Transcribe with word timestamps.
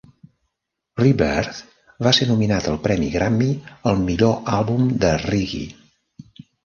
"Rebirth" 1.01 1.59
va 2.07 2.13
ser 2.19 2.27
nominat 2.31 2.69
al 2.71 2.79
premi 2.87 3.09
Grammy 3.17 3.51
al 3.93 4.01
'Millor 4.07 4.35
àlbum 4.59 4.89
de 5.05 5.13
reggae'. 5.27 6.41